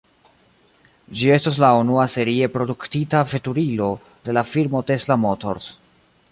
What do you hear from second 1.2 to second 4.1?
estos la unua serie produktita veturilo